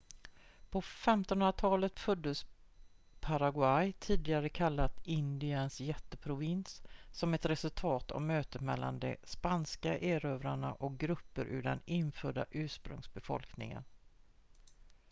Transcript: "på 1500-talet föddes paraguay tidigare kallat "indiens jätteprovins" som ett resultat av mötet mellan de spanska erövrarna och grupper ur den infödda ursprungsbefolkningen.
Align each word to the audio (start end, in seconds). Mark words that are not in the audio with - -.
"på 0.69 0.81
1500-talet 0.81 1.99
föddes 1.99 2.45
paraguay 3.19 3.93
tidigare 3.99 4.49
kallat 4.49 4.99
"indiens 5.03 5.81
jätteprovins" 5.81 6.81
som 7.11 7.33
ett 7.33 7.45
resultat 7.45 8.11
av 8.11 8.21
mötet 8.21 8.61
mellan 8.61 8.99
de 8.99 9.17
spanska 9.23 9.99
erövrarna 9.99 10.73
och 10.73 10.97
grupper 10.97 11.45
ur 11.45 11.63
den 11.63 11.79
infödda 11.85 12.45
ursprungsbefolkningen. 12.51 13.83